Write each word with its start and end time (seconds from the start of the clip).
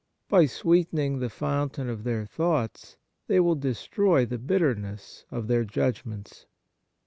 By 0.29 0.47
sweetening 0.47 1.19
the 1.19 1.29
fountain 1.29 1.87
of 1.87 2.03
their 2.03 2.25
thoughts 2.25 2.97
they 3.27 3.39
will 3.39 3.53
destroy 3.53 4.25
the 4.25 4.39
bitterness 4.39 5.25
of 5.29 5.47
their 5.47 5.63
judgments. 5.63 6.47